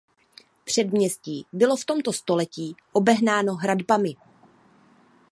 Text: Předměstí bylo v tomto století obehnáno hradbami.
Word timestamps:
Předměstí 0.65 1.45
bylo 1.53 1.75
v 1.75 1.85
tomto 1.85 2.13
století 2.13 2.75
obehnáno 2.91 3.55
hradbami. 3.55 4.15